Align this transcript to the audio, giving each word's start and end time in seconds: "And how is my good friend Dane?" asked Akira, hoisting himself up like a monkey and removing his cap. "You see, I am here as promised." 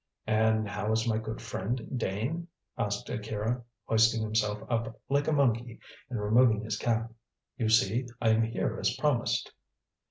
"And 0.25 0.67
how 0.67 0.91
is 0.93 1.07
my 1.07 1.19
good 1.19 1.39
friend 1.39 1.95
Dane?" 1.95 2.47
asked 2.75 3.07
Akira, 3.11 3.63
hoisting 3.85 4.23
himself 4.23 4.63
up 4.67 4.99
like 5.09 5.27
a 5.27 5.31
monkey 5.31 5.79
and 6.09 6.19
removing 6.19 6.63
his 6.63 6.75
cap. 6.79 7.11
"You 7.55 7.69
see, 7.69 8.07
I 8.19 8.29
am 8.29 8.41
here 8.41 8.79
as 8.79 8.95
promised." 8.97 9.53